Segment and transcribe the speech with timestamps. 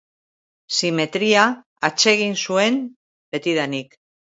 [0.77, 1.45] Simetria
[1.91, 2.85] atsegin zuen
[3.35, 4.01] betidanik.